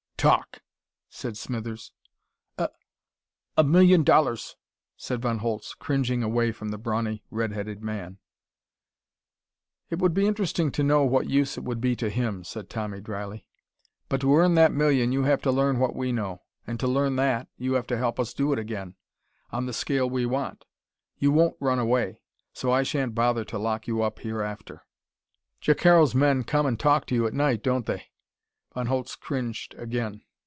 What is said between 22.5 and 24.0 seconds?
So I shan't bother to lock